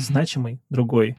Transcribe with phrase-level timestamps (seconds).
[0.00, 1.16] значимый другой.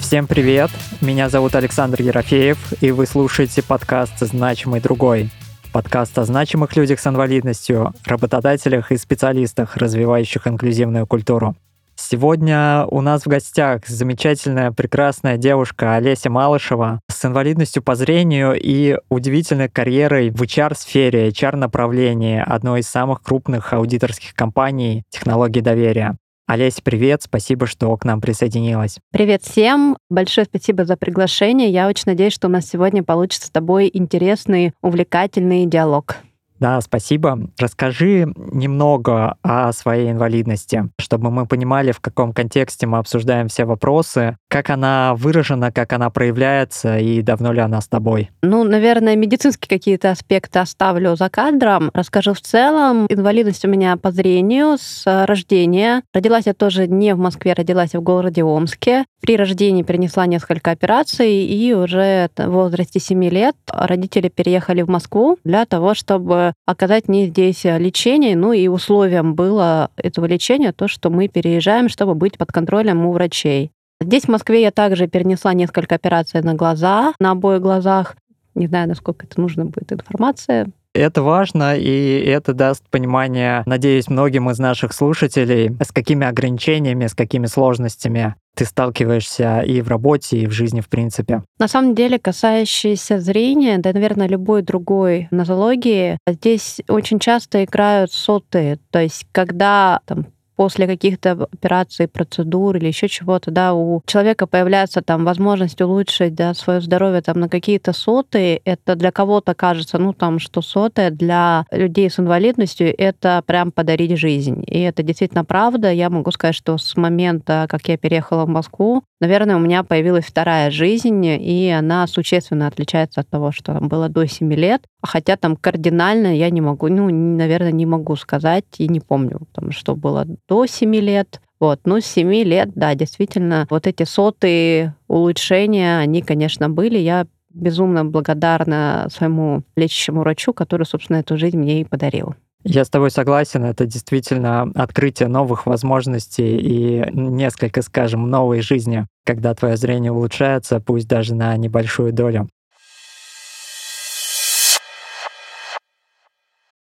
[0.00, 0.70] Всем привет!
[1.00, 5.30] Меня зовут Александр Ерофеев, и вы слушаете подкаст «Значимый другой».
[5.72, 11.56] Подкаст о значимых людях с инвалидностью, работодателях и специалистах, развивающих инклюзивную культуру.
[12.04, 18.98] Сегодня у нас в гостях замечательная, прекрасная девушка Олеся Малышева с инвалидностью по зрению и
[19.08, 26.16] удивительной карьерой в HR-сфере, HR-направлении одной из самых крупных аудиторских компаний технологий доверия.
[26.48, 28.98] Олеся, привет, спасибо, что к нам присоединилась.
[29.12, 31.70] Привет всем, большое спасибо за приглашение.
[31.70, 36.16] Я очень надеюсь, что у нас сегодня получится с тобой интересный, увлекательный диалог.
[36.62, 37.40] Да, спасибо.
[37.58, 44.36] Расскажи немного о своей инвалидности, чтобы мы понимали, в каком контексте мы обсуждаем все вопросы,
[44.48, 48.30] как она выражена, как она проявляется и давно ли она с тобой.
[48.42, 51.90] Ну, наверное, медицинские какие-то аспекты оставлю за кадром.
[51.94, 53.06] Расскажу в целом.
[53.08, 56.02] Инвалидность у меня по зрению с рождения.
[56.14, 59.04] Родилась я тоже не в Москве, родилась в городе Омске.
[59.20, 65.38] При рождении перенесла несколько операций, и уже в возрасте 7 лет родители переехали в Москву
[65.44, 68.36] для того, чтобы оказать мне здесь э, лечение.
[68.36, 73.12] Ну и условием было этого лечения то, что мы переезжаем, чтобы быть под контролем у
[73.12, 73.70] врачей.
[74.00, 78.16] Здесь, в Москве, я также перенесла несколько операций на глаза, на обоих глазах.
[78.54, 80.70] Не знаю, насколько это нужно будет информация.
[80.94, 87.14] Это важно, и это даст понимание, надеюсь, многим из наших слушателей, с какими ограничениями, с
[87.14, 91.42] какими сложностями ты сталкиваешься и в работе, и в жизни в принципе.
[91.58, 98.78] На самом деле, касающиеся зрения, да, наверное, любой другой нозологии, здесь очень часто играют соты.
[98.90, 100.26] То есть, когда там,
[100.56, 106.54] после каких-то операций, процедур или еще чего-то, да, у человека появляется там возможность улучшить да,
[106.54, 111.66] свое здоровье там на какие-то соты, это для кого-то кажется, ну там, что сотые для
[111.70, 114.64] людей с инвалидностью это прям подарить жизнь.
[114.66, 115.92] И это действительно правда.
[115.92, 120.24] Я могу сказать, что с момента, как я переехала в Москву, наверное, у меня появилась
[120.24, 124.82] вторая жизнь, и она существенно отличается от того, что было до 7 лет.
[125.02, 129.72] Хотя там кардинально я не могу, ну, наверное, не могу сказать и не помню, там,
[129.72, 131.40] что было до 7 лет.
[131.58, 136.98] Вот, ну, с 7 лет, да, действительно, вот эти сотые улучшения, они, конечно, были.
[136.98, 142.34] Я безумно благодарна своему лечащему врачу, который, собственно, эту жизнь мне и подарил.
[142.64, 149.52] Я с тобой согласен, это действительно открытие новых возможностей и несколько, скажем, новой жизни, когда
[149.54, 152.48] твое зрение улучшается, пусть даже на небольшую долю.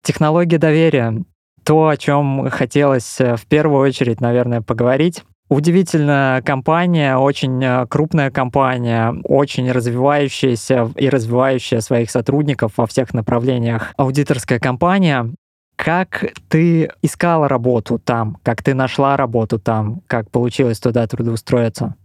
[0.05, 1.23] Технология доверия.
[1.63, 5.23] То, о чем хотелось э, в первую очередь, наверное, поговорить.
[5.49, 13.93] Удивительная компания, очень э, крупная компания, очень развивающаяся и развивающая своих сотрудников во всех направлениях.
[13.97, 15.33] Аудиторская компания.
[15.75, 18.37] Как ты искала работу там?
[18.43, 20.01] Как ты нашла работу там?
[20.05, 21.95] Как получилось туда трудоустроиться?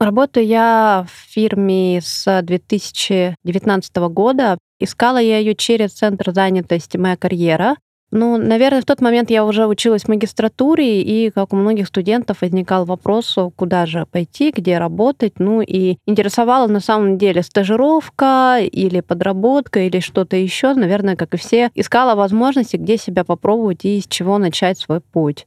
[0.00, 4.56] Работаю я в фирме с 2019 года.
[4.80, 7.76] Искала я ее через центр занятости «Моя карьера».
[8.12, 12.40] Ну, наверное, в тот момент я уже училась в магистратуре, и, как у многих студентов,
[12.40, 15.34] возникал вопрос, куда же пойти, где работать.
[15.38, 20.74] Ну, и интересовала на самом деле стажировка или подработка или что-то еще.
[20.74, 25.46] Наверное, как и все, искала возможности, где себя попробовать и с чего начать свой путь.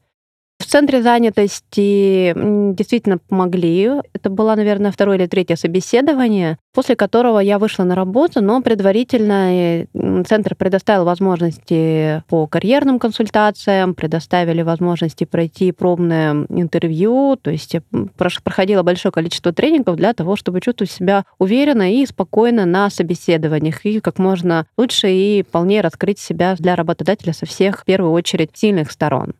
[0.63, 2.33] В центре занятости
[2.73, 3.91] действительно помогли.
[4.13, 9.85] Это было, наверное, второе или третье собеседование, после которого я вышла на работу, но предварительно
[10.25, 17.75] центр предоставил возможности по карьерным консультациям, предоставили возможности пройти пробное интервью, то есть
[18.17, 23.85] проходило большое количество тренингов для того, чтобы чувствовать себя уверенно и спокойно на собеседованиях.
[23.85, 28.51] И как можно лучше и полнее раскрыть себя для работодателя со всех, в первую очередь,
[28.53, 29.33] сильных сторон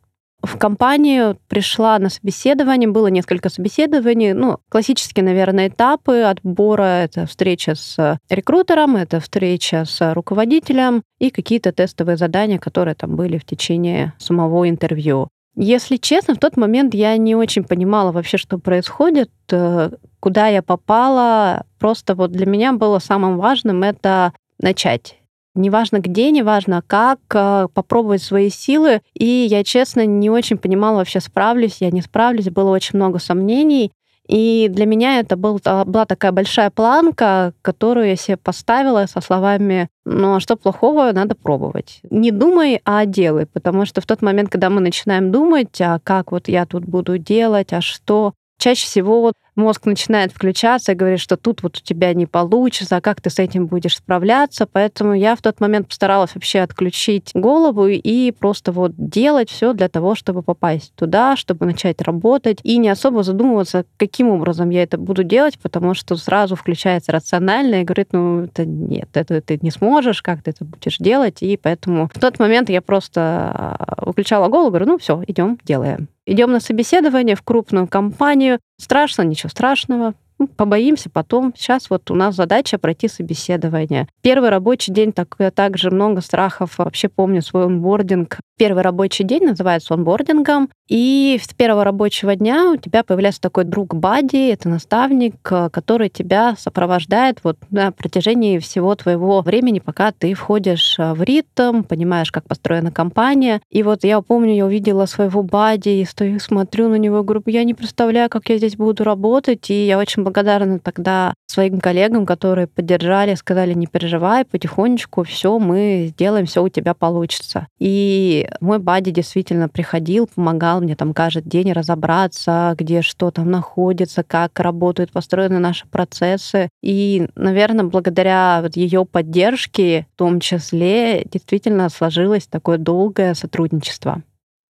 [0.44, 7.03] в компанию пришла на собеседование, было несколько собеседований, ну, классические, наверное, этапы отбора.
[7.03, 13.38] Это встреча с рекрутером, это встреча с руководителем и какие-то тестовые задания, которые там были
[13.38, 15.29] в течение самого интервью.
[15.56, 20.62] Если честно, в тот момент я не очень понимала вообще, что происходит, э, куда я
[20.62, 21.66] попала.
[21.79, 25.20] Просто вот для меня было самым важным это начать
[25.55, 29.02] неважно где, неважно как, э, попробовать свои силы.
[29.14, 32.50] И я, честно, не очень понимала вообще, справлюсь я, не справлюсь.
[32.50, 33.91] Было очень много сомнений.
[34.28, 39.20] И для меня это был, а, была такая большая планка, которую я себе поставила со
[39.20, 42.00] словами, ну а что плохого, надо пробовать.
[42.09, 46.32] Не думай, а делай, потому что в тот момент, когда мы начинаем думать, а как
[46.32, 48.34] вот я тут буду делать, а что,
[48.64, 53.02] чаще всего мозг начинает включаться и говорит, что тут вот у тебя не получится, а
[53.02, 54.66] как ты с этим будешь справляться.
[54.66, 59.90] Поэтому я в тот момент постаралась вообще отключить голову и просто вот делать все для
[59.90, 64.98] того, чтобы попасть туда, чтобы начать работать и не особо задумываться, каким образом я это
[64.98, 69.72] буду делать, потому что сразу включается рационально и говорит, ну, это нет, это ты не
[69.72, 71.42] сможешь, как ты это будешь делать.
[71.42, 76.08] И поэтому в тот момент я просто а, выключала голову, говорю, ну все, идем, делаем.
[76.25, 78.59] Идем на собеседование в крупную компанию.
[78.79, 80.14] Страшно, ничего страшного.
[80.43, 81.53] Ну, побоимся потом.
[81.55, 84.09] Сейчас вот у нас задача пройти собеседование.
[84.22, 86.78] Первый рабочий день, так, также много страхов.
[86.78, 88.40] Вообще помню свой онбординг.
[88.57, 90.69] Первый рабочий день называется онбордингом.
[90.90, 96.55] И с первого рабочего дня у тебя появляется такой друг Бади, это наставник, который тебя
[96.57, 102.47] сопровождает вот на протяжении всего твоего времени, пока ты входишь э, в ритм, понимаешь, как
[102.47, 103.61] построена компания.
[103.69, 107.63] И вот я помню, я увидела своего Бади и стою, смотрю на него говорю, я
[107.63, 109.69] не представляю, как я здесь буду работать.
[109.69, 110.33] И я очень благодарна
[110.80, 116.94] тогда своим коллегам, которые поддержали, сказали, не переживай, потихонечку все мы сделаем, все у тебя
[116.94, 117.68] получится.
[117.80, 124.24] И мой Бади действительно приходил, помогал мне там каждый день разобраться, где что там находится,
[124.24, 126.70] как работают построены наши процессы.
[126.82, 134.24] И, наверное, благодаря вот ее поддержке в том числе действительно сложилось такое долгое сотрудничество.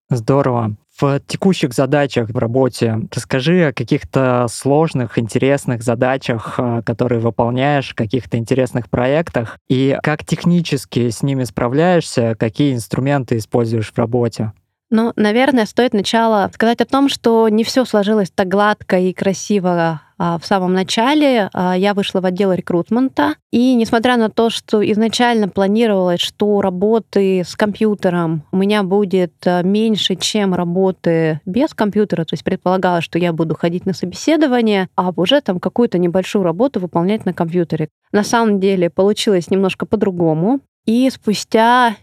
[0.10, 0.76] Здорово.
[1.00, 8.38] В текущих задачах в работе расскажи о каких-то сложных, интересных задачах, э, которые выполняешь, каких-то
[8.38, 14.52] интересных проектах, и как технически с ними справляешься, какие инструменты используешь в работе.
[14.92, 20.02] Ну, наверное, стоит сначала сказать о том, что не все сложилось так гладко и красиво
[20.42, 21.50] в самом начале.
[21.54, 27.42] А, я вышла в отдел рекрутмента, и несмотря на то, что изначально планировалось, что работы
[27.46, 33.20] с компьютером у меня будет а, меньше, чем работы без компьютера, то есть предполагалось, что
[33.20, 37.90] я буду ходить на собеседование, а уже там какую-то небольшую работу выполнять на компьютере.
[38.12, 40.62] На самом деле получилось немножко по-другому.
[40.86, 41.96] И спустя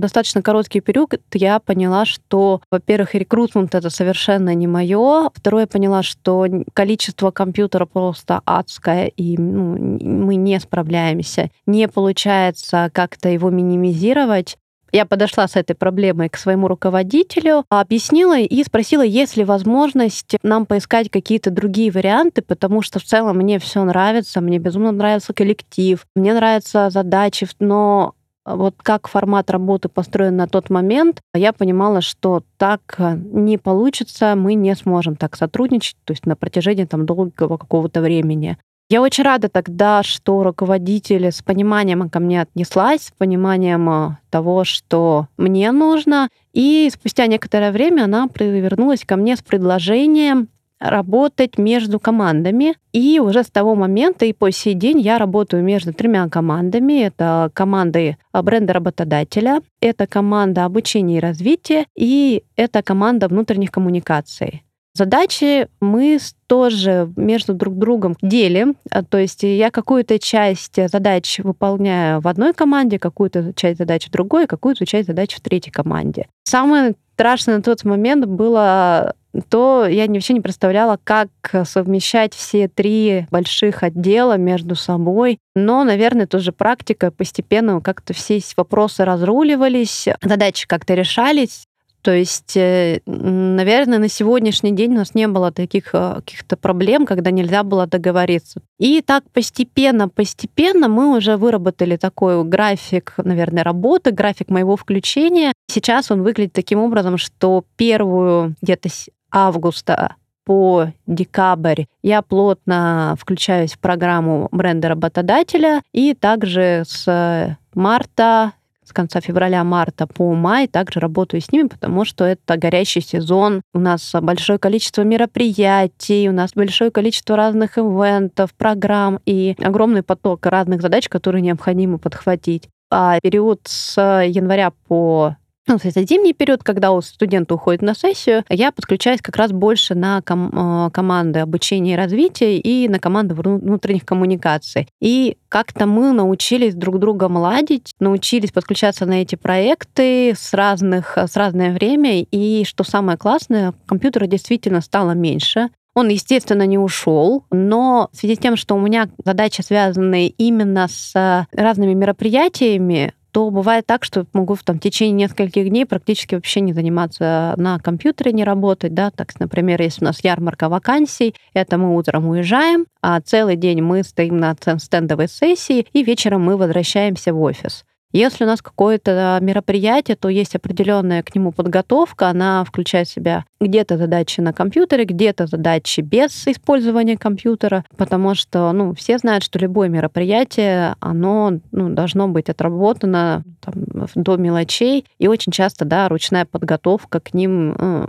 [0.00, 5.30] достаточно короткий период я поняла, что, во-первых, рекрутмент это совершенно не мое.
[5.34, 11.50] Второе, я поняла, что количество компьютера просто адское, и ну, мы не справляемся.
[11.66, 14.56] Не получается как-то его минимизировать.
[14.92, 20.66] Я подошла с этой проблемой к своему руководителю, объяснила и спросила, есть ли возможность нам
[20.66, 26.06] поискать какие-то другие варианты, потому что в целом мне все нравится, мне безумно нравится коллектив,
[26.14, 28.12] мне нравятся задачи, но
[28.44, 34.34] вот как формат работы построен на тот момент, я понимала, что так э, не получится,
[34.36, 38.58] мы не сможем так сотрудничать, то есть на протяжении там долгого какого-то времени.
[38.90, 44.64] Я очень рада тогда, что руководитель с пониманием ко мне отнеслась, с пониманием э, того,
[44.64, 46.28] что мне нужно.
[46.52, 50.48] И спустя некоторое время она вернулась ко мне с предложением
[50.82, 52.74] работать между командами.
[52.92, 57.04] И уже с того момента и по сей день я работаю между тремя командами.
[57.04, 64.62] Это командой бренда работодателя, это команда обучения и развития, и это команда внутренних коммуникаций.
[64.94, 68.76] Задачи мы тоже между друг другом делим.
[68.90, 74.10] А, то есть я какую-то часть задач выполняю в одной команде, какую-то часть задач в
[74.10, 76.28] другой, какую-то часть задач в третьей команде.
[76.44, 79.14] Самое страшное на тот момент было
[79.48, 81.30] то я вообще не представляла, как
[81.64, 85.38] совмещать все три больших отдела между собой.
[85.54, 91.64] Но, наверное, тоже практика постепенно как-то все вопросы разруливались, задачи как-то решались.
[92.02, 97.06] То есть, э, наверное, на сегодняшний день у нас не было таких э, каких-то проблем,
[97.06, 98.60] когда нельзя было договориться.
[98.80, 105.52] И так постепенно, постепенно мы уже выработали такой график, наверное, работы, график моего включения.
[105.70, 108.88] Сейчас он выглядит таким образом, что первую где-то
[109.32, 118.52] августа по декабрь я плотно включаюсь в программу бренда работодателя и также с марта
[118.84, 123.62] с конца февраля-марта по май также работаю с ними, потому что это горящий сезон.
[123.72, 130.44] У нас большое количество мероприятий, у нас большое количество разных ивентов, программ и огромный поток
[130.46, 132.68] разных задач, которые необходимо подхватить.
[132.90, 135.36] А период с января по
[135.72, 139.94] ну, это зимний период, когда у студента уходит на сессию, я подключаюсь как раз больше
[139.94, 140.50] на ком-
[140.86, 144.88] э, команды обучения и развития и на команды внутренних коммуникаций.
[145.00, 151.36] И как-то мы научились друг друга ладить, научились подключаться на эти проекты с разных, с
[151.36, 152.22] разное время.
[152.22, 155.70] И что самое классное, компьютера действительно стало меньше.
[155.94, 160.88] Он, естественно, не ушел, но в связи с тем, что у меня задачи связаны именно
[160.88, 166.60] с разными мероприятиями, то бывает так, что могу там, в течение нескольких дней практически вообще
[166.60, 168.94] не заниматься на компьютере, не работать.
[168.94, 169.10] Да?
[169.10, 174.02] Так, например, если у нас ярмарка вакансий, это мы утром уезжаем, а целый день мы
[174.04, 177.84] стоим на стендовой сессии, и вечером мы возвращаемся в офис.
[178.12, 183.44] Если у нас какое-то мероприятие, то есть определенная к нему подготовка, она включает в себя
[183.60, 189.58] где-то задачи на компьютере, где-то задачи без использования компьютера, потому что ну, все знают, что
[189.58, 193.74] любое мероприятие, оно ну, должно быть отработано там,
[194.14, 198.06] до мелочей, и очень часто да, ручная подготовка к ним ну,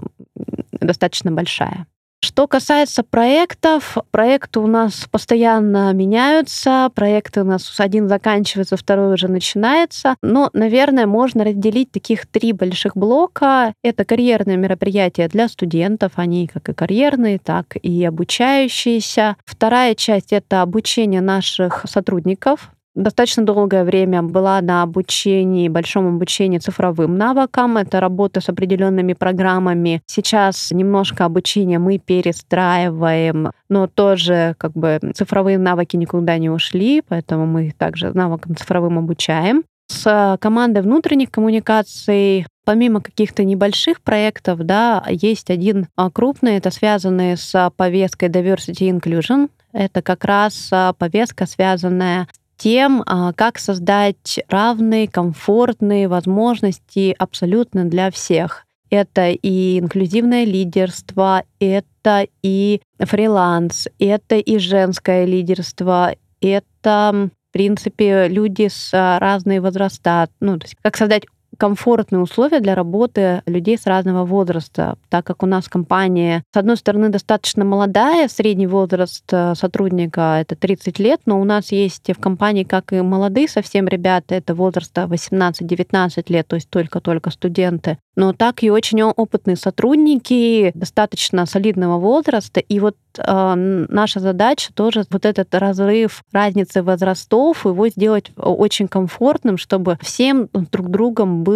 [0.72, 1.88] достаточно большая.
[2.24, 9.28] Что касается проектов, проекты у нас постоянно меняются, проекты у нас один заканчивается, второй уже
[9.28, 10.16] начинается.
[10.22, 13.74] Но, наверное, можно разделить таких три больших блока.
[13.84, 19.36] Это карьерные мероприятия для студентов, они как и карьерные, так и обучающиеся.
[19.44, 27.18] Вторая часть— это обучение наших сотрудников, достаточно долгое время была на обучении, большом обучении цифровым
[27.18, 27.78] навыкам.
[27.78, 30.02] Это работа с определенными программами.
[30.06, 37.46] Сейчас немножко обучения мы перестраиваем, но тоже как бы цифровые навыки никуда не ушли, поэтому
[37.46, 39.64] мы также навыкам цифровым обучаем.
[39.88, 47.36] С командой внутренних коммуникаций Помимо каких-то небольших проектов, да, есть один а, крупный, это связанный
[47.36, 49.50] с повесткой Diversity Inclusion.
[49.74, 57.86] Это как раз а, повестка, связанная с тем, а, как создать равные, комфортные возможности абсолютно
[57.86, 58.66] для всех.
[58.90, 68.68] Это и инклюзивное лидерство, это и фриланс, это и женское лидерство, это в принципе, люди
[68.68, 71.26] с а, разные возраста, ну, то есть как создать
[71.64, 76.76] комфортные условия для работы людей с разного возраста, так как у нас компания, с одной
[76.76, 82.20] стороны, достаточно молодая, средний возраст э, сотрудника это 30 лет, но у нас есть в
[82.20, 88.34] компании как и молодые совсем ребята, это возраста 18-19 лет, то есть только-только студенты, но
[88.34, 92.60] так и очень опытные сотрудники достаточно солидного возраста.
[92.60, 99.58] И вот э, наша задача тоже вот этот разрыв разницы возрастов, его сделать очень комфортным,
[99.58, 101.53] чтобы всем друг другом было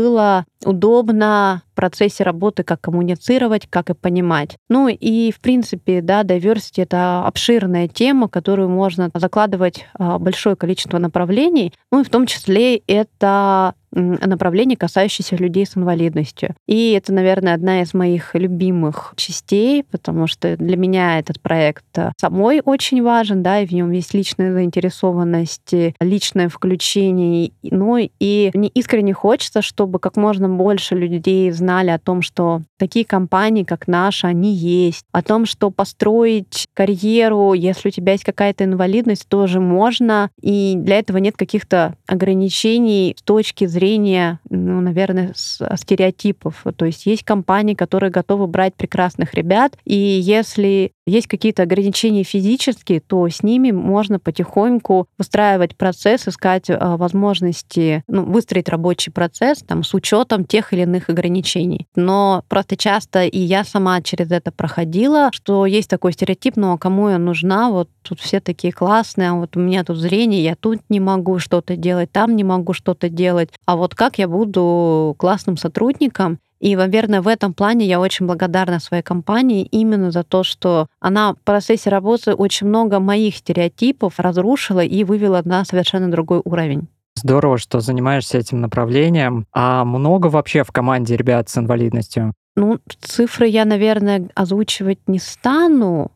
[0.64, 4.58] удобно в процессе работы, как коммуницировать, как и понимать.
[4.70, 10.98] Ну и, в принципе, да, diversity— это обширная тема, которую можно закладывать а, большое количество
[10.98, 16.56] направлений, ну и в том числе это направление, касающееся людей с инвалидностью.
[16.68, 21.86] И это, наверное, одна из моих любимых частей, потому что для меня этот проект
[22.20, 27.52] самой очень важен, да, и в нем есть личная заинтересованность, личное включение.
[27.64, 33.06] Ну и мне искренне хочется, чтобы как можно больше людей знали о том, что такие
[33.06, 38.64] компании, как наша, они есть, о том, что построить карьеру, если у тебя есть какая-то
[38.64, 46.64] инвалидность, тоже можно, и для этого нет каких-то ограничений с точки зрения, ну, наверное, стереотипов.
[46.76, 53.00] То есть есть компании, которые готовы брать прекрасных ребят, и если есть какие-то ограничения физические,
[53.00, 59.84] то с ними можно потихоньку выстраивать процесс, искать а, возможности, ну, выстроить рабочий процесс там,
[59.84, 61.88] с учетом тех или иных ограничений.
[61.96, 66.78] Но просто часто и я сама через это проходила, что есть такой стереотип, ну а
[66.78, 67.70] кому я нужна?
[67.70, 71.40] Вот тут все такие классные, а вот у меня тут зрение, я тут не могу
[71.40, 73.50] что-то делать, там не могу что-то делать.
[73.68, 76.40] А вот как я буду классным сотрудником?
[76.62, 81.34] И, наверное, в этом плане я очень благодарна своей компании именно за то, что она
[81.34, 86.88] в процессе работы очень много моих стереотипов разрушила и вывела на совершенно другой уровень.
[87.16, 89.46] Здорово, что занимаешься этим направлением.
[89.52, 92.34] А много вообще в команде ребят с инвалидностью?
[92.56, 96.12] Ну, цифры я, наверное, озвучивать не стану,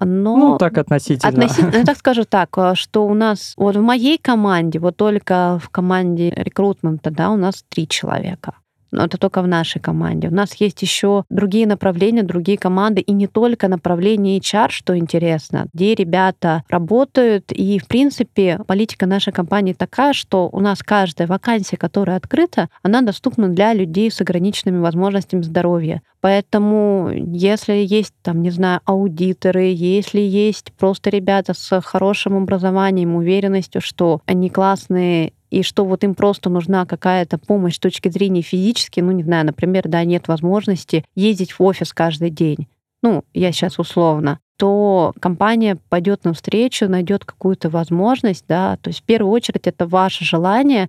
[0.00, 0.36] но...
[0.36, 1.28] Ну, так относительно.
[1.28, 5.68] Относительно, ну, так скажу так, что у нас вот в моей команде, вот только в
[5.68, 8.54] команде рекрутмента, да, у нас три человека
[8.90, 10.28] но это только в нашей команде.
[10.28, 15.66] У нас есть еще другие направления, другие команды, и не только направление HR, что интересно,
[15.72, 21.76] где ребята работают, и, в принципе, политика нашей компании такая, что у нас каждая вакансия,
[21.76, 26.02] которая открыта, она доступна для людей с ограниченными возможностями здоровья.
[26.20, 33.80] Поэтому, если есть, там, не знаю, аудиторы, если есть просто ребята с хорошим образованием, уверенностью,
[33.80, 39.00] что они классные и что вот им просто нужна какая-то помощь с точки зрения физически,
[39.00, 42.68] ну, не знаю, например, да, нет возможности ездить в офис каждый день,
[43.02, 49.04] ну, я сейчас условно, то компания пойдет навстречу, найдет какую-то возможность, да, то есть в
[49.04, 50.88] первую очередь это ваше желание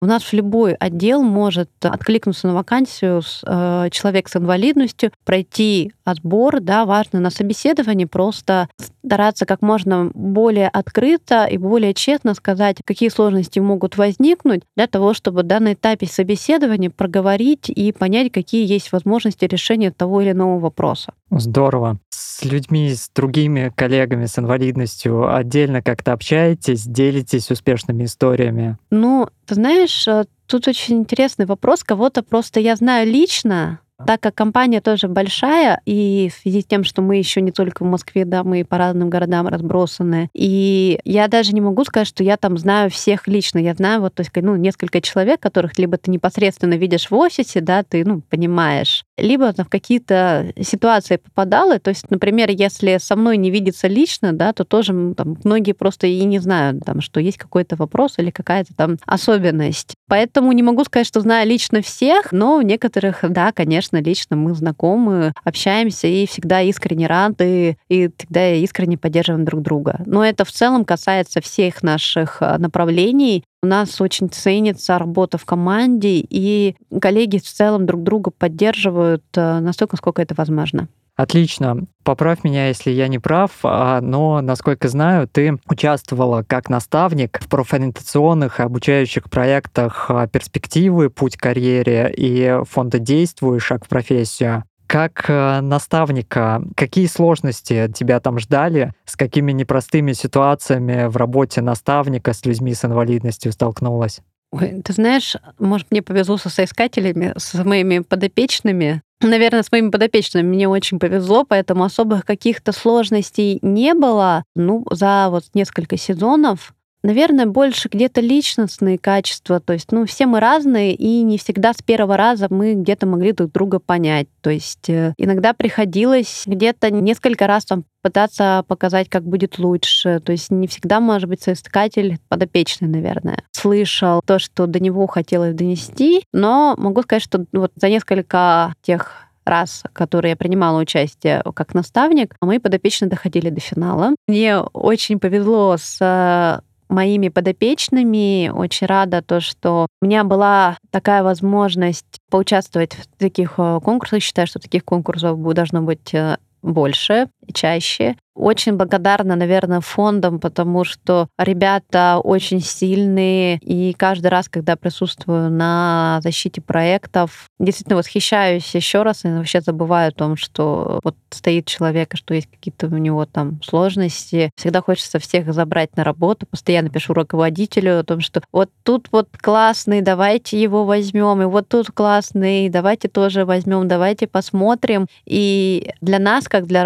[0.00, 5.92] У нас в любой отдел может откликнуться на вакансию с, э, человек с инвалидностью, пройти
[6.04, 8.68] отбор, да, важно на собеседовании просто
[9.04, 15.14] стараться как можно более открыто и более честно сказать, какие сложности могут возникнуть для того,
[15.14, 20.60] чтобы да, на этапе собеседования проговорить и понять, какие есть возможности решения того или иного
[20.60, 21.12] вопроса.
[21.30, 21.98] Здорово.
[22.10, 28.78] С людьми, с другими коллегами с инвалидностью отдельно как-то общаетесь, делитесь успешными историями?
[28.90, 31.82] Ну, ты знаешь, э, тут очень интересный вопрос.
[31.82, 36.84] Кого-то просто я знаю лично, так как компания тоже большая, и в связи с тем,
[36.84, 41.28] что мы еще не только в Москве, да, мы по разным городам разбросаны, и я
[41.28, 43.58] даже не могу сказать, что я там знаю всех лично.
[43.58, 47.60] Я знаю вот, то есть, ну, несколько человек, которых либо ты непосредственно видишь в офисе,
[47.60, 51.78] да, ты, ну, понимаешь, либо там, в какие-то ситуации попадала.
[51.78, 56.06] То есть, например, если со мной не видится лично, да, то тоже там, многие просто
[56.06, 59.94] и не знают, там, что есть какой-то вопрос или какая-то там особенность.
[60.08, 64.54] Поэтому не могу сказать, что знаю лично всех, но некоторых, да, конечно, конечно, лично мы
[64.54, 70.00] знакомы, общаемся и всегда искренне рады, и всегда искренне поддерживаем друг друга.
[70.06, 73.44] Но это в целом касается всех наших а, направлений.
[73.62, 79.60] У нас очень ценится работа в команде, и коллеги в целом друг друга поддерживают а,
[79.60, 80.88] настолько, насколько это возможно.
[81.18, 81.84] Отлично.
[82.04, 87.48] Поправь меня, если я не прав, а, но, насколько знаю, ты участвовала как наставник в
[87.48, 91.10] профориентационных и обучающих проектах а, «Перспективы.
[91.10, 93.58] Путь к карьере» и фонда «Действуй.
[93.58, 94.62] Шаг в профессию».
[94.86, 98.92] Как а, наставника, какие сложности тебя там ждали?
[99.04, 104.20] С какими непростыми ситуациями в работе наставника с людьми с инвалидностью столкнулась?
[104.52, 109.02] Ой, ты знаешь, может, мне повезло со соискателями, с моими подопечными.
[109.20, 114.44] Наверное, с моими подопечными мне очень повезло, поэтому особых каких-то сложностей не было.
[114.54, 119.60] Ну, за вот несколько сезонов Наверное, больше где-то личностные качества.
[119.60, 123.32] То есть, ну, все мы разные, и не всегда с первого раза мы где-то могли
[123.32, 124.26] друг друга понять.
[124.40, 130.20] То есть э, иногда приходилось где-то несколько раз там пытаться показать, как будет лучше.
[130.20, 135.54] То есть не всегда, может быть, соискатель подопечный, наверное, слышал то, что до него хотелось
[135.54, 136.24] донести.
[136.32, 142.36] Но могу сказать, что вот за несколько тех раз, которые я принимала участие как наставник,
[142.40, 144.14] мои подопечные доходили до финала.
[144.26, 148.48] Мне очень повезло с моими подопечными.
[148.48, 154.22] Очень рада то, что у меня была такая возможность поучаствовать в таких э, конкурсах.
[154.22, 158.16] Считаю, что таких конкурсов должно быть э, больше, чаще.
[158.38, 166.20] Очень благодарна, наверное, фондам, потому что ребята очень сильные, и каждый раз, когда присутствую на
[166.22, 172.12] защите проектов, действительно восхищаюсь еще раз и вообще забываю о том, что вот стоит человек,
[172.14, 174.52] что есть какие-то у него там сложности.
[174.56, 176.46] Всегда хочется всех забрать на работу.
[176.46, 181.68] Постоянно пишу руководителю о том, что вот тут вот классный, давайте его возьмем, и вот
[181.68, 185.08] тут классный, давайте тоже возьмем, давайте посмотрим.
[185.26, 186.84] И для нас, как для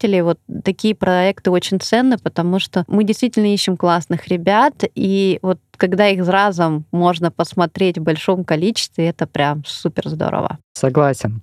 [0.00, 5.58] работодателей, вот такие проекты очень ценны, потому что мы действительно ищем классных ребят, и вот
[5.76, 10.58] когда их разом можно посмотреть в большом количестве, это прям супер здорово.
[10.74, 11.42] Согласен.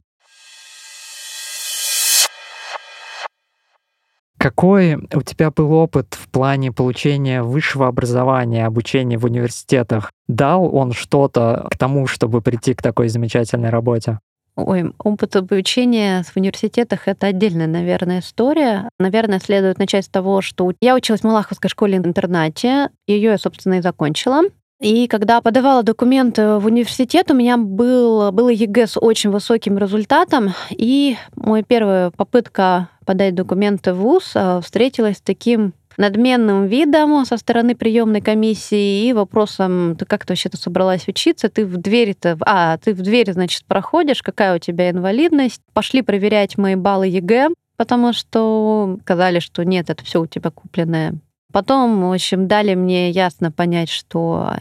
[4.39, 10.11] Какой у тебя был опыт в плане получения высшего образования, обучения в университетах?
[10.27, 14.19] Дал он что-то к тому, чтобы прийти к такой замечательной работе?
[14.57, 18.89] Ой, опыт обучения в университетах— это отдельная, наверное, история.
[18.97, 22.89] Наверное, следует начать с того, что я училась в Малаховской школе-интернате.
[23.05, 24.41] Ее я, собственно, и закончила.
[24.81, 30.53] И когда подавала документы в университет, у меня был, было ЕГЭ с очень высоким результатом.
[30.71, 37.37] И моя первая попытка подать документы в ВУЗ а, встретилась с таким надменным видом со
[37.37, 42.77] стороны приемной комиссии и вопросом, ты как ты вообще-то собралась учиться, ты в двери-то, а,
[42.77, 48.13] ты в двери, значит, проходишь, какая у тебя инвалидность, пошли проверять мои баллы ЕГЭ, потому
[48.13, 51.15] что сказали, что нет, это все у тебя купленное.
[51.57, 54.51] Потом, в общем, дали мне ясно понять, что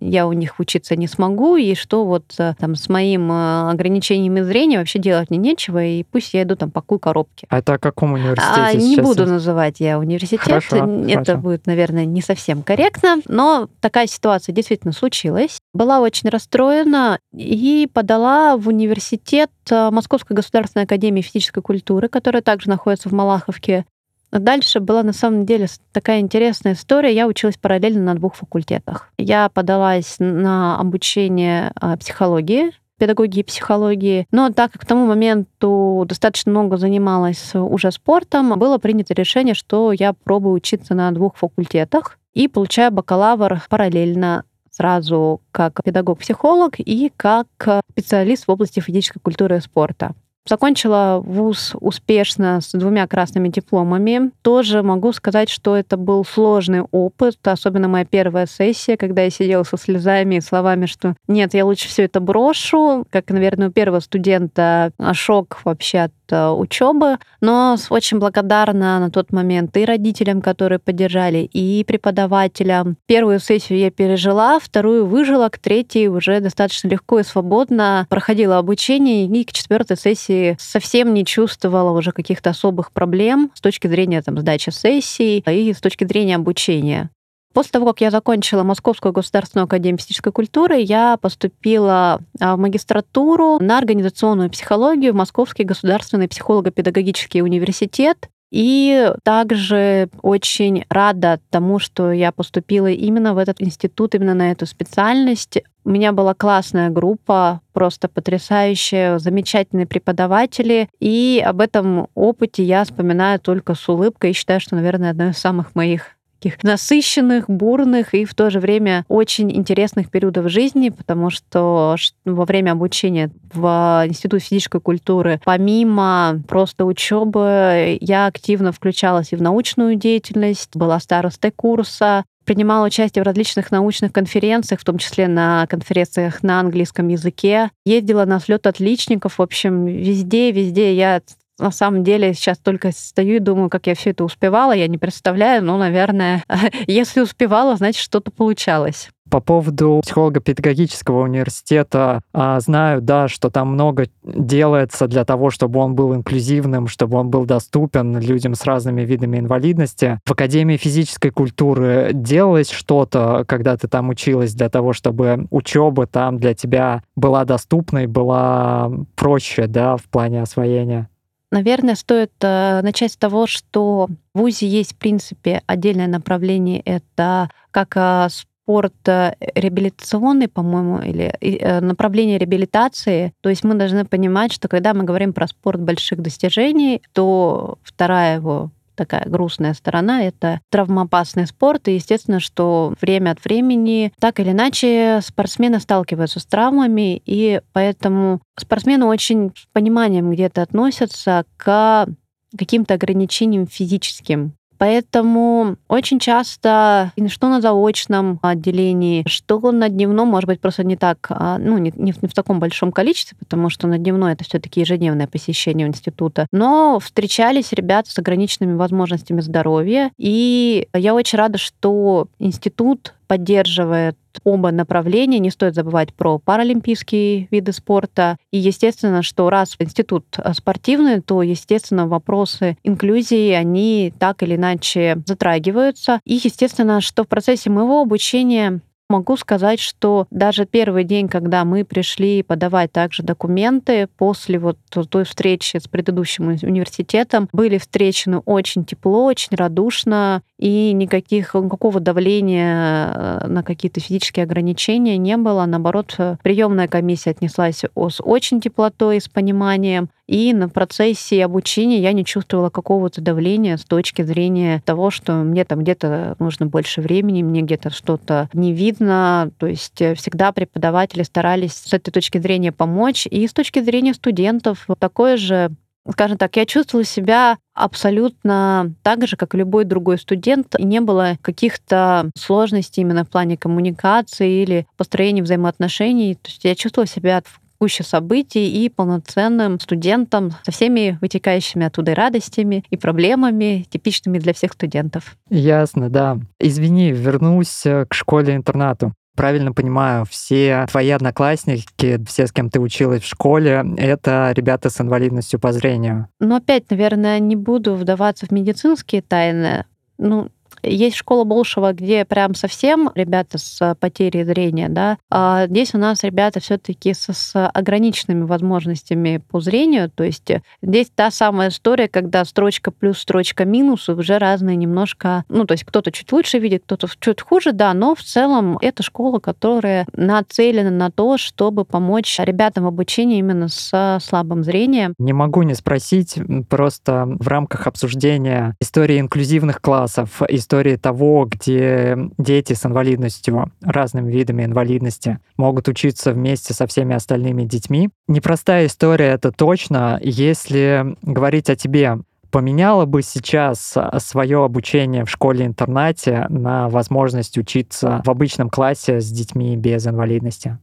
[0.00, 4.42] я у них учиться не смогу, и что вот э, там с моим э, ограничением
[4.42, 7.46] зрения вообще делать мне нечего, и пусть я иду там пакую коробки.
[7.50, 11.36] А это о каком университете а, Не буду называть я университет, хорошо, это хорошо.
[11.36, 15.58] будет, наверное, не совсем корректно, но такая ситуация действительно случилась.
[15.74, 22.70] Была очень расстроена и подала в университет э, Московской государственной академии физической культуры, которая также
[22.70, 23.84] находится в Малаховке.
[24.30, 27.14] Дальше была на самом деле такая интересная история.
[27.14, 29.10] Я училась параллельно на двух факультетах.
[29.16, 34.26] Я подалась на обучение а, психологии, педагогии и психологии.
[34.30, 39.92] Но так как к тому моменту достаточно много занималась уже спортом, было принято решение, что
[39.92, 47.46] я пробую учиться на двух факультетах и получаю бакалавр параллельно сразу как педагог-психолог и как
[47.90, 50.14] специалист в области физической культуры и спорта.
[50.48, 54.30] Закончила вуз успешно с двумя красными дипломами.
[54.42, 59.64] Тоже могу сказать, что это был сложный опыт, особенно моя первая сессия, когда я сидела
[59.64, 63.04] со слезами и словами, что нет, я лучше все это брошу.
[63.10, 69.32] Как, наверное, у первого студента шок вообще от Э, учебы, но очень благодарна на тот
[69.32, 72.96] момент и родителям, которые поддержали, и преподавателям.
[73.06, 79.26] Первую сессию я пережила, вторую выжила, к третьей уже достаточно легко и свободно проходила обучение,
[79.26, 84.38] и к четвертой сессии совсем не чувствовала уже каких-то особых проблем с точки зрения там,
[84.38, 87.10] сдачи сессий и с точки зрения обучения.
[87.54, 93.58] После того, как я закончила Московскую государственную академию физической культуры, я поступила а, в магистратуру
[93.58, 98.28] на организационную психологию в Московский государственный психолого-педагогический университет.
[98.50, 104.66] И также очень рада тому, что я поступила именно в этот институт, именно на эту
[104.66, 105.62] специальность.
[105.84, 110.88] У меня была классная группа, просто потрясающая, замечательные преподаватели.
[111.00, 115.38] И об этом опыте я вспоминаю только с улыбкой и считаю, что, наверное, одно из
[115.38, 121.30] самых моих таких насыщенных, бурных и в то же время очень интересных периодов жизни, потому
[121.30, 129.36] что во время обучения в Институте физической культуры, помимо просто учебы, я активно включалась и
[129.36, 135.28] в научную деятельность, была старостой курса, принимала участие в различных научных конференциях, в том числе
[135.28, 137.70] на конференциях на английском языке.
[137.84, 139.36] Ездила на слет отличников.
[139.36, 141.20] В общем, везде, везде я
[141.58, 144.98] на самом деле сейчас только стою и думаю, как я все это успевала, я не
[144.98, 146.44] представляю, но, наверное,
[146.86, 149.10] если успевала, значит, что-то получалось.
[149.30, 155.94] По поводу психолого-педагогического университета а, знаю, да, что там много делается для того, чтобы он
[155.94, 160.18] был инклюзивным, чтобы он был доступен людям с разными видами инвалидности.
[160.24, 166.38] В Академии физической культуры делалось что-то, когда ты там училась, для того, чтобы учеба там
[166.38, 171.10] для тебя была доступной, была проще, да, в плане освоения?
[171.50, 176.80] Наверное, стоит э, начать с того, что в ВУЗе есть, в принципе, отдельное направление.
[176.80, 181.32] Это как э, спорт э, реабилитационный, по-моему, или
[181.80, 183.32] направление реабилитации.
[183.40, 188.36] То есть мы должны понимать, что когда мы говорим про спорт больших достижений, то вторая
[188.36, 191.88] его такая грустная сторона— это травмоопасный спорт.
[191.88, 198.40] И естественно, что время от времени так или иначе спортсмены сталкиваются с травмами, и поэтому
[198.58, 202.08] спортсмены очень с пониманием где-то относятся к
[202.56, 204.54] каким-то ограничениям физическим.
[204.78, 211.26] Поэтому очень часто, что на заочном отделении, что на дневном, может быть, просто не так,
[211.30, 214.44] а, ну, не, не, в, не в таком большом количестве, потому что на дневной это
[214.44, 216.46] все-таки ежедневное посещение института.
[216.52, 220.10] Но встречались ребята с ограниченными возможностями здоровья.
[220.16, 225.38] И я очень рада, что институт поддерживает оба направления.
[225.38, 228.36] Не стоит забывать про паралимпийские виды спорта.
[228.50, 235.22] И естественно, что раз институт э, спортивный, то, естественно, вопросы инклюзии, они так или иначе
[235.26, 236.20] затрагиваются.
[236.24, 241.84] И, естественно, что в процессе моего обучения Могу сказать, что даже первый день, когда мы
[241.86, 249.24] пришли подавать также документы, после вот той встречи с предыдущим университетом, были встречены очень тепло,
[249.24, 255.64] очень радушно, и никаких, никакого давления э, на какие-то физические ограничения не было.
[255.64, 260.10] Наоборот, приемная комиссия отнеслась с очень теплотой, с пониманием.
[260.28, 265.64] И на процессе обучения я не чувствовала какого-то давления с точки зрения того, что мне
[265.64, 269.50] там где-то нужно больше времени, мне где-то что-то не видно.
[269.58, 273.26] То есть э, всегда преподаватели старались с этой точки зрения помочь.
[273.26, 275.70] И с точки зрения студентов такое же
[276.10, 281.02] скажем так, я чувствовала себя абсолютно так же, как и любой другой студент, и не
[281.02, 286.34] было каких-то сложностей именно в плане коммуникации или построения взаимоотношений.
[286.34, 292.12] То есть я чувствовала себя в гуще событий и полноценным студентом со всеми вытекающими оттуда
[292.12, 295.36] и радостями, и проблемами, типичными для всех студентов.
[295.50, 296.38] Ясно, да.
[296.58, 303.22] Извини, вернусь э, к школе-интернату правильно понимаю, все твои одноклассники, все, с кем ты училась
[303.22, 306.26] в школе, это ребята с инвалидностью по зрению?
[306.40, 309.84] Ну, опять, наверное, не буду вдаваться в медицинские тайны.
[310.18, 310.48] Ну,
[310.88, 315.18] есть школа Болшева, где прям совсем ребята с потерей зрения, да.
[315.30, 320.10] А здесь у нас ребята все таки с, с ограниченными возможностями по зрению.
[320.10, 320.50] То есть
[320.82, 325.44] здесь та самая история, когда строчка плюс, строчка минус уже разные немножко...
[325.48, 329.02] Ну, то есть кто-то чуть лучше видит, кто-то чуть хуже, да, но в целом это
[329.02, 335.14] школа, которая нацелена на то, чтобы помочь ребятам в обучении именно с слабым зрением.
[335.18, 342.16] Не могу не спросить, просто в рамках обсуждения истории инклюзивных классов, истории истории того, где
[342.38, 348.10] дети с инвалидностью, разными видами инвалидности, могут учиться вместе со всеми остальными детьми.
[348.28, 350.20] Непростая история, это точно.
[350.22, 352.18] Если говорить о тебе,
[352.50, 359.76] поменяла бы сейчас свое обучение в школе-интернате на возможность учиться в обычном классе с детьми
[359.76, 360.78] без инвалидности?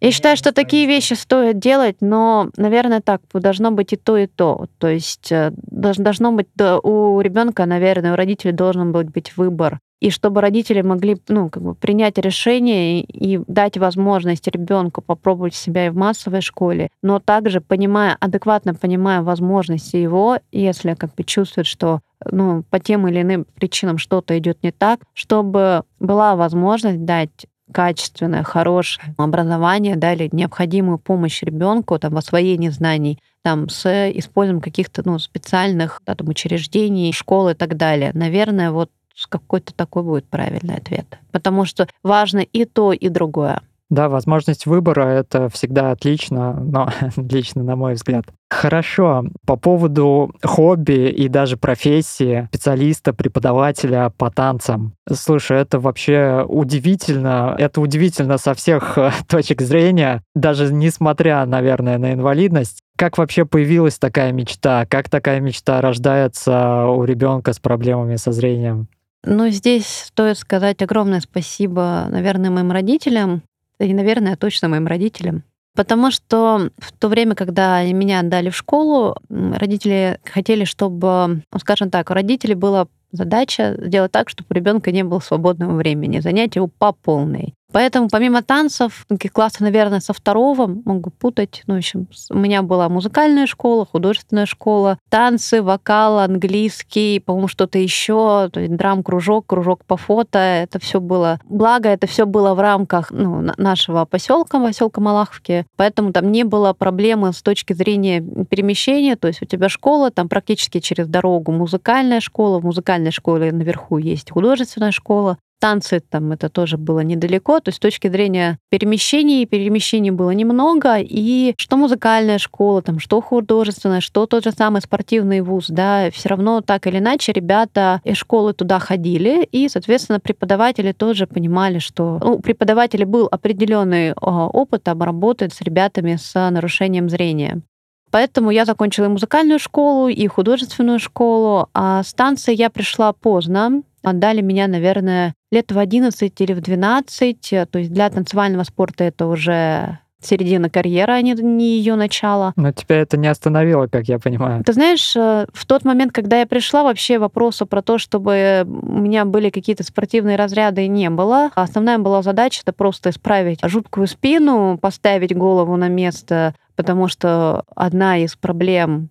[0.00, 4.28] Я считаю, что такие вещи стоит делать, но, наверное, так должно быть и то, и
[4.28, 4.66] то.
[4.78, 6.46] То есть э, должно быть
[6.82, 9.80] у ребенка, наверное, у родителей должен быть выбор.
[10.00, 15.86] И чтобы родители могли ну, как бы принять решение и дать возможность ребенку попробовать себя
[15.86, 21.66] и в массовой школе, но также понимая, адекватно понимая возможности его, если как бы чувствует,
[21.66, 27.46] что ну, по тем или иным причинам что-то идет не так, чтобы была возможность дать
[27.72, 35.02] качественное, хорошее образование, дали необходимую помощь ребенку там, в освоении знаний, там, с использованием каких-то
[35.04, 38.10] ну, специальных да, там, учреждений, школ и так далее.
[38.14, 38.90] Наверное, вот
[39.28, 41.18] какой-то такой будет правильный ответ.
[41.32, 43.62] Потому что важно и то, и другое.
[43.90, 48.24] Да, возможность выбора— это всегда отлично, но лично на мой взгляд.
[48.50, 49.24] Хорошо.
[49.46, 54.94] По поводу хобби и даже профессии специалиста, преподавателя по танцам.
[55.10, 57.54] Слушай, это вообще удивительно.
[57.58, 62.80] Это удивительно со всех э, точек зрения, даже несмотря, наверное, на инвалидность.
[62.96, 64.86] Как вообще появилась такая мечта?
[64.86, 68.88] Как такая мечта рождается у ребенка с проблемами со зрением?
[69.24, 73.42] Ну, здесь стоит сказать огромное спасибо, наверное, моим родителям,
[73.78, 75.42] и, наверное, точно моим родителям.
[75.74, 81.90] Потому что в то время, когда меня отдали в школу, родители хотели, чтобы, ну, скажем
[81.90, 86.56] так, у родителей была задача сделать так, чтобы у ребенка не было свободного времени, занять
[86.56, 87.54] его по полной.
[87.70, 92.88] Поэтому помимо танцев, класса, наверное, со второго, могу путать, ну, в общем, у меня была
[92.88, 100.78] музыкальная школа, художественная школа, танцы, вокал, английский, по-моему, что-то еще, драм-кружок, кружок по фото, это
[100.78, 101.40] все было.
[101.44, 106.72] Благо, это все было в рамках ну, нашего поселка, поселка Малаховки, поэтому там не было
[106.72, 112.20] проблемы с точки зрения перемещения, то есть у тебя школа, там практически через дорогу музыкальная
[112.20, 117.70] школа, в музыкальной школе наверху есть художественная школа, Танцы там это тоже было недалеко, то
[117.70, 124.00] есть с точки зрения перемещений, перемещений было немного, и что музыкальная школа, там, что художественная,
[124.00, 128.52] что тот же самый спортивный вуз, да, все равно так или иначе ребята из школы
[128.52, 134.84] туда ходили, и, соответственно, преподаватели тоже понимали, что ну, у преподавателей был определенный а, опыт
[134.84, 137.62] там, работать с ребятами с нарушением зрения.
[138.10, 141.68] Поэтому я закончила и музыкальную школу, и художественную школу.
[141.74, 143.82] А с танца я пришла поздно.
[144.02, 147.50] Отдали меня, наверное, лет в 11 или в 12.
[147.70, 152.52] То есть для танцевального спорта это уже середина карьеры, а не, не ее начало.
[152.56, 154.64] Но тебя это не остановило, как я понимаю.
[154.64, 158.98] Ты знаешь, э, в тот момент, когда я пришла, вообще вопроса про то, чтобы у
[158.98, 161.50] меня были какие-то спортивные разряды, не было.
[161.54, 168.18] Основная была задача это просто исправить жуткую спину, поставить голову на место, потому что одна
[168.18, 169.10] из проблем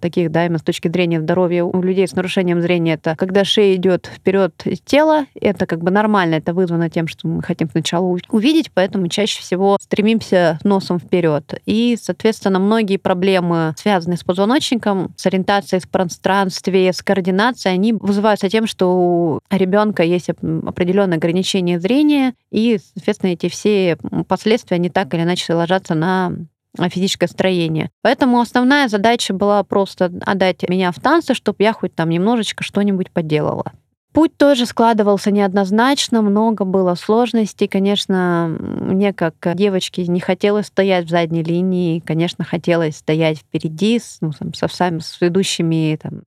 [0.00, 3.76] таких, да, именно с точки зрения здоровья у людей с нарушением зрения, это когда шея
[3.76, 8.70] идет вперед тела, это как бы нормально, это вызвано тем, что мы хотим сначала увидеть,
[8.72, 11.60] поэтому чаще всего стремимся носом вперед.
[11.66, 18.48] И, соответственно, многие проблемы, связанные с позвоночником, с ориентацией в пространстве, с координацией, они вызываются
[18.48, 25.12] тем, что у ребенка есть определенное ограничение зрения, и, соответственно, эти все последствия, они так
[25.14, 26.32] или иначе ложатся на
[26.88, 27.90] физическое строение.
[28.02, 33.10] Поэтому основная задача была просто отдать меня в танцы, чтобы я хоть там немножечко что-нибудь
[33.10, 33.72] поделала.
[34.16, 37.68] Путь тоже складывался неоднозначно, много было сложностей.
[37.68, 44.16] Конечно, мне как девочке не хотелось стоять в задней линии, конечно, хотелось стоять впереди с,
[44.22, 46.22] ну, со, с, с ведущими там,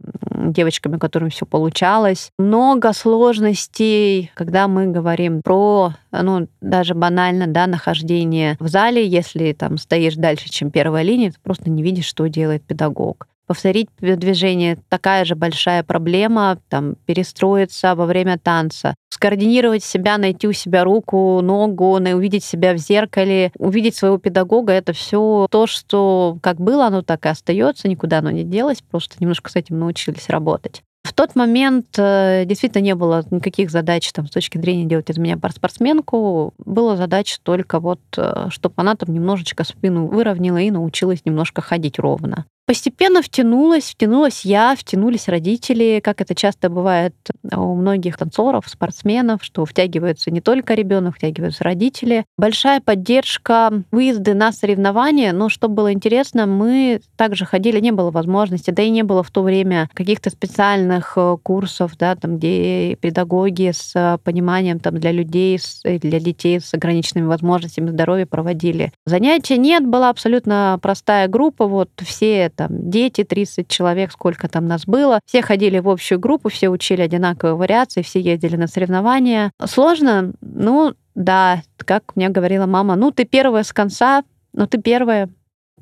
[0.54, 2.30] девочками, которым все получалось.
[2.38, 9.80] Много сложностей, когда мы говорим про, ну, даже банально, да, нахождение в зале, если там
[9.80, 15.25] стоишь дальше, чем первая линия, ты просто не видишь, что делает педагог повторить движение такая
[15.25, 21.93] же большая проблема, там, перестроиться во время танца, скоординировать себя, найти у себя руку, ногу,
[21.95, 27.25] увидеть себя в зеркале, увидеть своего педагога, это все то, что как было, оно так
[27.25, 30.83] и остается, никуда оно не делось, просто немножко с этим научились работать.
[31.03, 35.17] В тот момент э, действительно не было никаких задач там, с точки зрения делать из
[35.17, 36.53] меня спортсменку.
[36.59, 41.97] Была задача только вот, э, чтобы она там немножечко спину выровняла и научилась немножко ходить
[41.97, 42.45] ровно.
[42.69, 47.15] Постепенно втянулась, втянулась я, втянулись родители, как это часто бывает
[47.51, 52.25] у многих танцоров, спортсменов, что втягиваются не только ребенок, втягиваются родители.
[52.38, 58.69] Большая поддержка, выезды на соревнования, но что было интересно, мы также ходили, не было возможности,
[58.69, 63.71] да и не было в то время каких-то специальных э, курсов, да, там, где педагоги
[63.73, 68.93] с пониманием там, для людей, для детей с ограниченными возможностями здоровья проводили.
[69.08, 74.86] Занятия нет, была абсолютно простая группа, вот все там дети, 30 человек, сколько там нас
[74.86, 75.22] было.
[75.26, 79.54] Все ходили в общую группу, все учили одинаковые вариации, все ездили на соревнования.
[79.65, 80.34] Сложно?
[80.41, 85.30] Ну, да, как мне говорила мама, ну, ты первая с конца, ну, ты первая.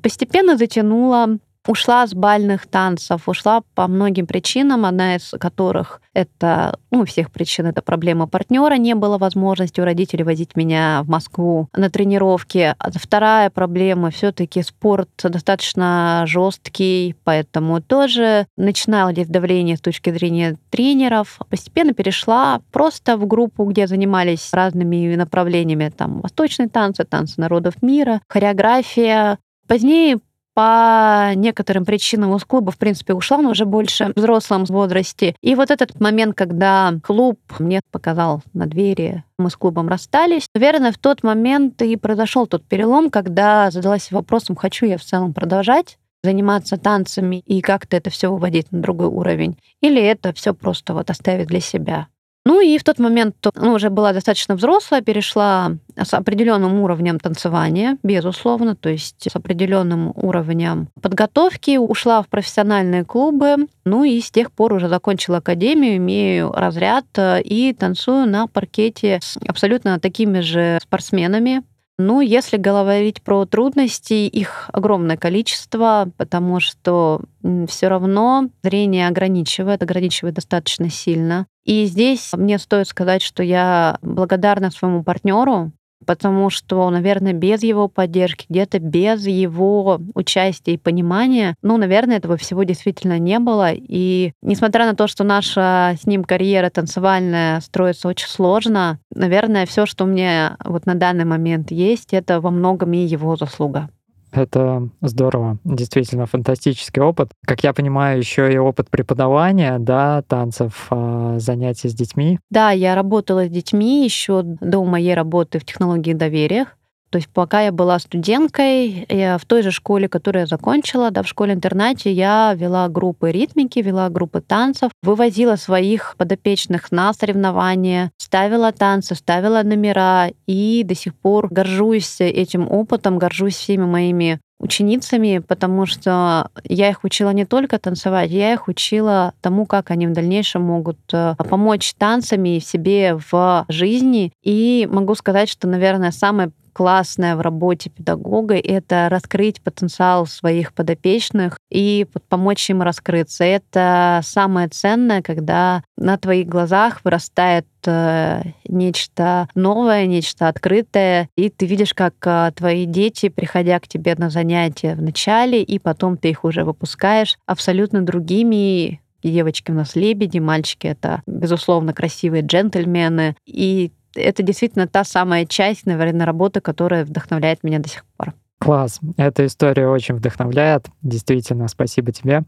[0.00, 7.04] Постепенно затянула, ушла с бальных танцев, ушла по многим причинам, одна из которых это, ну,
[7.04, 11.90] всех причин, это проблема партнера, не было возможности у родителей возить меня в Москву на
[11.90, 12.74] тренировки.
[12.76, 21.38] А вторая проблема, все-таки спорт достаточно жесткий, поэтому тоже начиналось давление с точки зрения тренеров.
[21.50, 28.22] Постепенно перешла просто в группу, где занимались разными направлениями, там, восточные танцы, танцы народов мира,
[28.28, 29.38] хореография.
[29.66, 30.18] Позднее
[30.58, 35.36] по некоторым причинам из клуба, в принципе, ушла, но уже больше в взрослом возрасте.
[35.40, 40.90] И вот этот момент, когда клуб мне показал на двери, мы с клубом расстались, наверное,
[40.90, 45.96] в тот момент и произошел тот перелом, когда задалась вопросом, хочу я в целом продолжать
[46.24, 51.08] заниматься танцами и как-то это все выводить на другой уровень, или это все просто вот
[51.08, 52.08] оставить для себя.
[52.48, 57.98] Ну и в тот момент ну, уже была достаточно взрослая, перешла с определенным уровнем танцевания,
[58.02, 64.50] безусловно, то есть с определенным уровнем подготовки, ушла в профессиональные клубы, ну и с тех
[64.50, 70.78] пор уже закончила академию, имею разряд э, и танцую на паркете с абсолютно такими же
[70.82, 71.64] спортсменами,
[72.00, 77.20] ну, если говорить про трудности, их огромное количество, потому что
[77.66, 81.46] все равно зрение ограничивает, ограничивает достаточно сильно.
[81.68, 85.70] И здесь мне стоит сказать, что я благодарна своему партнеру,
[86.06, 92.38] потому что, наверное, без его поддержки, где-то без его участия и понимания, ну, наверное, этого
[92.38, 93.72] всего действительно не было.
[93.74, 99.84] И несмотря на то, что наша с ним карьера танцевальная строится очень сложно, наверное, все,
[99.84, 103.90] что у меня вот на данный момент есть, это во многом и его заслуга.
[104.32, 107.30] Это здорово, действительно фантастический опыт.
[107.46, 112.38] Как я понимаю, еще и опыт преподавания, да, танцев, а, занятий с детьми.
[112.50, 116.66] Да, я работала с детьми еще до моей работы в технологии доверия.
[117.10, 121.22] То есть пока я была студенткой, я в той же школе, которую я закончила, да,
[121.22, 128.72] в школе-интернате, я вела группы ритмики, вела группы танцев, вывозила своих подопечных на соревнования, ставила
[128.72, 135.86] танцы, ставила номера, и до сих пор горжусь этим опытом, горжусь всеми моими ученицами, потому
[135.86, 140.62] что я их учила не только танцевать, я их учила тому, как они в дальнейшем
[140.62, 144.32] могут э, помочь танцами себе в жизни.
[144.42, 151.58] И могу сказать, что, наверное, самое классное в работе педагога— это раскрыть потенциал своих подопечных
[151.72, 153.42] и помочь им раскрыться.
[153.42, 161.66] Это самое ценное, когда на твоих глазах вырастает э, нечто новое, нечто открытое, и ты
[161.66, 166.30] видишь, как э, твои дети, приходя к тебе на занятия в начале, и потом ты
[166.30, 173.34] их уже выпускаешь абсолютно другими, девочки у нас лебеди, мальчики это, безусловно, красивые джентльмены.
[173.46, 178.34] И это действительно та самая часть, наверное, работы, которая вдохновляет меня до сих пор.
[178.58, 179.00] Класс.
[179.16, 180.86] Эта история очень вдохновляет.
[181.02, 182.42] Действительно, спасибо тебе.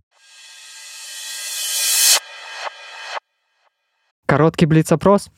[4.26, 5.30] Короткий блиц-опрос?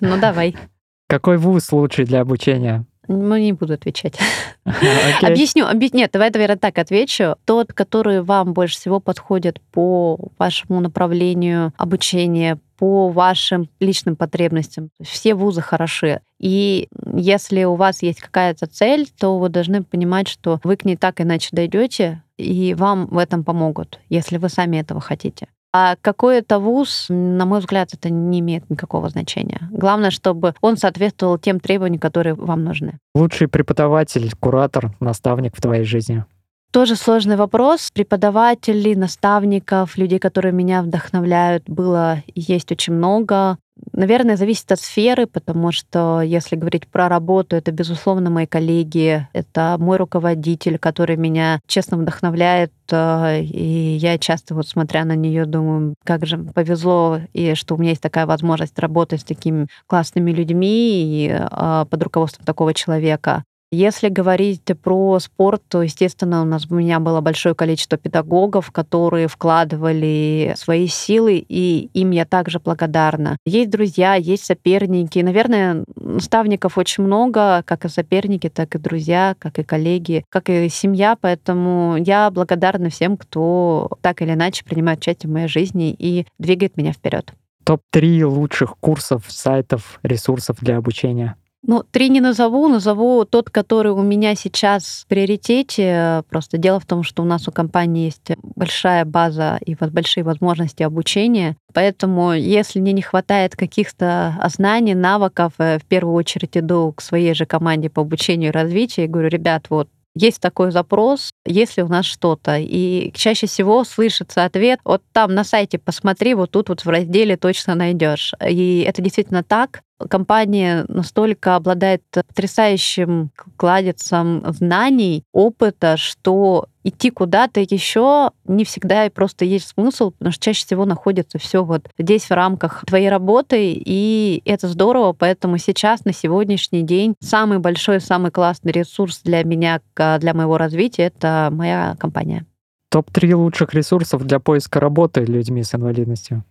[0.00, 0.56] Ну, давай.
[1.08, 2.86] Какой вуз лучший для обучения?
[3.08, 4.18] Ну, не буду отвечать.
[4.64, 5.26] Okay.
[5.26, 5.66] Объясню.
[5.66, 5.88] Объ...
[5.92, 7.34] Нет, давай, наверное, так отвечу.
[7.44, 14.90] Тот, который вам больше всего подходит по вашему направлению обучения, по вашим личным потребностям.
[15.02, 16.20] Все вузы хороши.
[16.38, 20.96] И если у вас есть какая-то цель, то вы должны понимать, что вы к ней
[20.96, 25.48] так иначе дойдете, и вам в этом помогут, если вы сами этого хотите.
[25.74, 29.68] А какой это вуз, на мой взгляд, это не имеет никакого значения.
[29.70, 32.98] Главное, чтобы он соответствовал тем требованиям, которые вам нужны.
[33.14, 36.24] Лучший преподаватель, куратор, наставник в твоей жизни?
[36.72, 37.90] Тоже сложный вопрос.
[37.92, 43.58] Преподавателей, наставников, людей, которые меня вдохновляют, было и есть очень много.
[43.92, 49.76] Наверное, зависит от сферы, потому что если говорить про работу, это, безусловно, мои коллеги, это
[49.78, 55.94] мой руководитель, который меня честно вдохновляет, э, и я часто вот смотря на нее думаю,
[56.04, 61.02] как же повезло, и что у меня есть такая возможность работать с такими классными людьми
[61.04, 63.44] и э, под руководством такого человека.
[63.74, 69.28] Если говорить про спорт, то, естественно, у нас у меня было большое количество педагогов, которые
[69.28, 73.38] вкладывали свои силы, и им я также благодарна.
[73.46, 75.20] Есть друзья, есть соперники.
[75.20, 80.68] Наверное, наставников очень много, как и соперники, так и друзья, как и коллеги, как и
[80.68, 86.26] семья, поэтому я благодарна всем, кто так или иначе принимает участие в моей жизни и
[86.38, 87.32] двигает меня вперед.
[87.64, 91.36] Топ-3 лучших курсов, сайтов, ресурсов для обучения.
[91.64, 96.24] Ну, три не назову, назову тот, который у меня сейчас в приоритете.
[96.28, 100.82] Просто дело в том, что у нас у компании есть большая база и большие возможности
[100.82, 101.56] обучения.
[101.72, 107.32] Поэтому, если мне не хватает каких-то знаний, навыков, э, в первую очередь иду к своей
[107.34, 111.82] же команде по обучению и развитию и говорю, ребят, вот есть такой запрос, есть ли
[111.82, 112.58] у нас что-то.
[112.58, 117.36] И чаще всего слышится ответ, вот там на сайте посмотри, вот тут вот в разделе
[117.36, 118.34] точно найдешь.
[118.46, 128.30] И это действительно так компания настолько обладает потрясающим кладецом знаний, опыта, что идти куда-то еще
[128.44, 132.32] не всегда и просто есть смысл, потому что чаще всего находится все вот здесь в
[132.32, 138.72] рамках твоей работы, и это здорово, поэтому сейчас, на сегодняшний день, самый большой, самый классный
[138.72, 142.46] ресурс для меня, для моего развития, это моя компания.
[142.90, 146.44] Топ-3 лучших ресурсов для поиска работы людьми с инвалидностью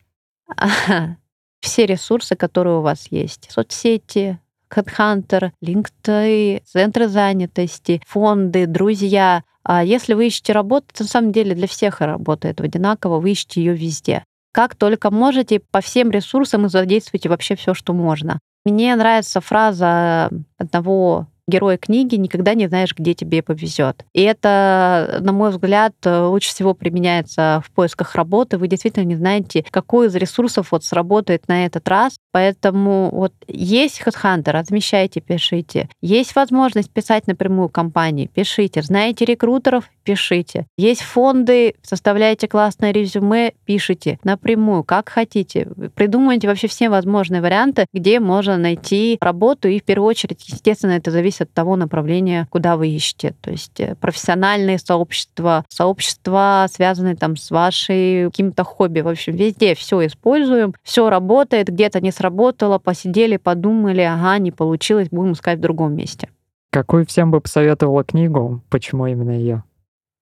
[1.61, 3.49] все ресурсы, которые у вас есть.
[3.49, 4.39] Соцсети,
[4.69, 9.43] HeadHunter, LinkedIn, центры занятости, фонды, друзья.
[9.63, 13.61] А если вы ищете работу, то на самом деле для всех работает одинаково, вы ищете
[13.61, 14.23] ее везде.
[14.53, 18.39] Как только можете, по всем ресурсам и задействуйте вообще все, что можно.
[18.65, 24.05] Мне нравится фраза одного героя книги никогда не знаешь, где тебе повезет.
[24.13, 28.57] И это, на мой взгляд, лучше всего применяется в поисках работы.
[28.57, 32.15] Вы действительно не знаете, какой из ресурсов вот сработает на этот раз.
[32.31, 35.89] Поэтому вот есть HeadHunter, размещайте, пишите.
[36.01, 38.81] Есть возможность писать напрямую компании, пишите.
[38.81, 40.65] Знаете рекрутеров, пишите.
[40.77, 45.67] Есть фонды, составляете классное резюме, пишите напрямую, как хотите.
[45.93, 49.67] Придумайте вообще все возможные варианты, где можно найти работу.
[49.67, 53.35] И в первую очередь, естественно, это зависит от того направления, куда вы ищете.
[53.41, 59.01] То есть э, профессиональные сообщества, сообщества, связанные там с вашей каким-то хобби.
[59.01, 65.09] В общем, везде все используем, все работает, где-то не сработало, посидели, подумали, ага, не получилось,
[65.11, 66.29] будем искать в другом месте.
[66.71, 68.61] Какую всем бы посоветовала книгу?
[68.69, 69.63] Почему именно ее?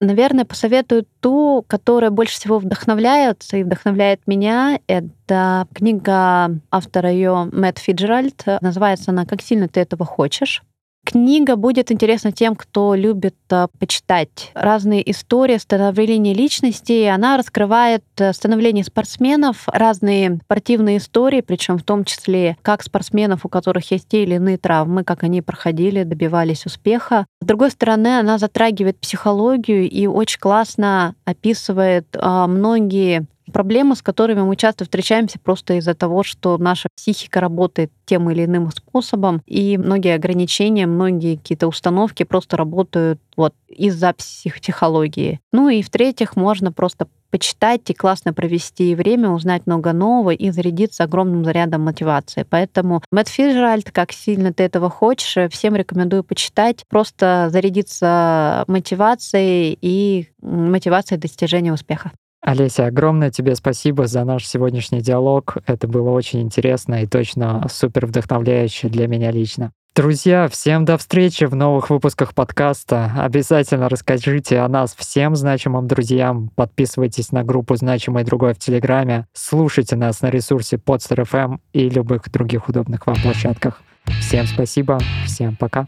[0.01, 4.79] Наверное, посоветую ту, которая больше всего вдохновляет и вдохновляет меня.
[4.87, 8.45] Это книга автора ее Мэтт Фиджеральд.
[8.61, 10.63] Называется она «Как сильно ты этого хочешь».
[11.09, 17.05] Книга будет интересна тем, кто любит э, почитать разные истории становления личности.
[17.05, 23.49] Она раскрывает э, становление спортсменов, разные спортивные истории, причем в том числе как спортсменов, у
[23.49, 27.25] которых есть те или иные травмы, как они проходили, добивались успеха.
[27.41, 34.41] С другой стороны, она затрагивает психологию и очень классно описывает э, многие проблемы, с которыми
[34.41, 39.77] мы часто встречаемся просто из-за того, что наша психика работает тем или иным способом, и
[39.77, 45.39] многие ограничения, многие какие-то установки просто работают вот из-за психологии.
[45.51, 51.03] Ну и в-третьих, можно просто почитать и классно провести время, узнать много нового и зарядиться
[51.03, 52.45] огромным зарядом мотивации.
[52.49, 60.29] Поэтому Мэтт Фиджеральд, как сильно ты этого хочешь, всем рекомендую почитать, просто зарядиться мотивацией и
[60.41, 62.11] мотивацией достижения успеха.
[62.41, 65.57] Олеся, огромное тебе спасибо за наш сегодняшний диалог.
[65.67, 69.71] Это было очень интересно и точно супер вдохновляюще для меня лично.
[69.95, 73.11] Друзья, всем до встречи в новых выпусках подкаста.
[73.17, 76.51] Обязательно расскажите о нас всем значимым друзьям.
[76.55, 79.27] Подписывайтесь на группу «Значимый другой» в Телеграме.
[79.33, 83.81] Слушайте нас на ресурсе Podster.fm и любых других удобных вам площадках.
[84.21, 85.87] Всем спасибо, всем пока.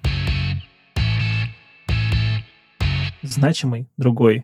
[3.24, 4.44] Значимый другой.